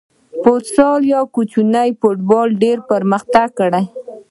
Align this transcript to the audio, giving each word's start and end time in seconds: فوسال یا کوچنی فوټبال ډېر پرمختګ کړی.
فوسال 0.41 0.99
یا 1.13 1.19
کوچنی 1.33 1.89
فوټبال 1.99 2.47
ډېر 2.63 2.77
پرمختګ 2.91 3.47
کړی. 3.59 3.83